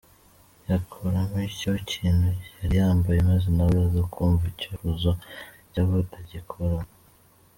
yakuramo 0.69 1.37
icyo 1.51 1.71
kintu 1.91 2.29
yari 2.59 2.75
yambaye 2.81 3.19
maze 3.29 3.47
nawe 3.57 3.75
aza 3.85 4.01
kumva 4.13 4.43
icyifuzo 4.53 5.11
cyabo 5.71 5.97
agikuramo. 6.19 6.91